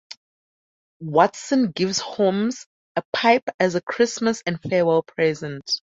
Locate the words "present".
5.03-5.79